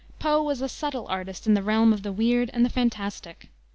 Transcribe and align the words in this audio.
Poe 0.17 0.41
was 0.41 0.61
a 0.61 0.67
subtle 0.67 1.05
artist 1.09 1.45
in 1.45 1.53
the 1.53 1.61
realm 1.61 1.93
of 1.93 2.01
the 2.01 2.11
weird 2.11 2.49
and 2.53 2.65
the 2.65 2.71
fantastic. 2.71 3.49